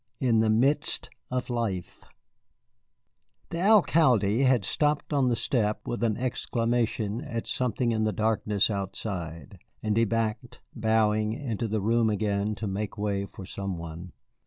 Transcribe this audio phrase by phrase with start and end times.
[0.17, 2.03] "IN THE MIDST OF LIFE"
[3.51, 8.71] The Alcalde had stopped on the step with an exclamation at something in the darkness
[8.71, 14.13] outside, and he backed, bowing, into the room again to make way for some one.